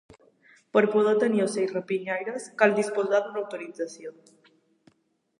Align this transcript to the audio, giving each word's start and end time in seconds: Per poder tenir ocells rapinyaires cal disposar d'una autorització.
Per 0.75 0.81
poder 0.93 1.11
tenir 1.23 1.41
ocells 1.43 1.73
rapinyaires 1.75 2.47
cal 2.61 2.73
disposar 2.79 3.19
d'una 3.27 3.39
autorització. 3.43 4.15